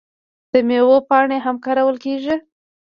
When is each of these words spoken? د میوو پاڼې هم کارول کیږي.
د 0.51 0.53
میوو 0.67 0.97
پاڼې 1.09 1.37
هم 1.45 1.55
کارول 1.65 1.95
کیږي. 2.03 2.35